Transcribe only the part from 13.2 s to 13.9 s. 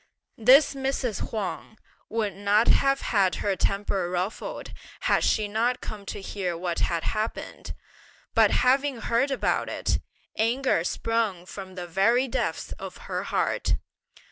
heart.